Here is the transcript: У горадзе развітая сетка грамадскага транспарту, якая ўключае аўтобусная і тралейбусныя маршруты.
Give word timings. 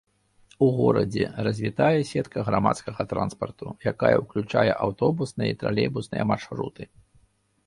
У 0.67 0.67
горадзе 0.77 1.25
развітая 1.47 1.99
сетка 2.11 2.45
грамадскага 2.47 3.01
транспарту, 3.11 3.67
якая 3.93 4.11
ўключае 4.23 4.65
аўтобусная 4.87 5.49
і 5.53 5.59
тралейбусныя 5.61 6.23
маршруты. 6.33 6.83